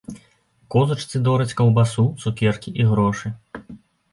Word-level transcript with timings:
Козачцы 0.75 1.21
дораць 1.27 1.55
каўбасу, 1.59 2.07
цукеркі 2.25 2.69
і 2.85 2.89
грошы. 2.93 3.27